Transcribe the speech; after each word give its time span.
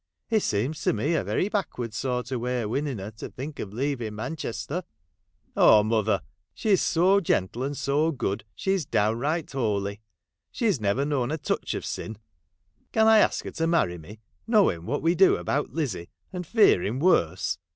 It 0.31 0.41
seems 0.41 0.81
to 0.81 0.93
me 0.93 1.13
a 1.13 1.23
very 1.23 1.47
backwards 1.47 1.95
sort 1.95 2.31
o' 2.31 2.39
way 2.39 2.63
of 2.63 2.71
winning 2.71 2.97
her 2.97 3.11
to 3.17 3.29
think 3.29 3.59
of 3.59 3.71
leaving 3.71 4.15
Manchester.'' 4.15 4.81
Oh 5.55 5.83
mother, 5.83 6.23
she 6.55 6.75
's 6.75 6.81
so 6.81 7.19
gentle 7.19 7.61
and 7.61 7.77
so 7.77 8.11
good,— 8.11 8.43
she 8.55 8.75
's 8.75 8.83
downright 8.83 9.51
holy. 9.51 10.01
She 10.51 10.65
's 10.71 10.81
never 10.81 11.05
known 11.05 11.29
a 11.29 11.37
touch 11.37 11.75
of 11.75 11.85
sin; 11.85 12.17
and 12.77 12.91
can 12.91 13.05
I 13.07 13.19
ask 13.19 13.43
her 13.45 13.51
to 13.51 13.67
marry 13.67 13.99
me, 13.99 14.21
knowing 14.47 14.87
what 14.87 15.03
we 15.03 15.13
do 15.13 15.35
about 15.35 15.69
Lizzie, 15.73 16.09
and 16.33 16.47
fearing 16.47 16.97
worse 16.97 17.59